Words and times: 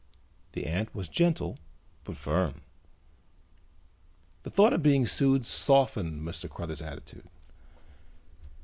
The 0.53 0.65
ant 0.65 0.95
was 0.95 1.07
gentle 1.07 1.59
but 2.05 2.17
firm. 2.17 2.61
The 4.41 4.49
thought 4.49 4.73
of 4.73 4.81
being 4.81 5.05
sued 5.05 5.45
softened 5.45 6.23
Mr. 6.23 6.49
Cruthers' 6.49 6.81
attitude. 6.81 7.27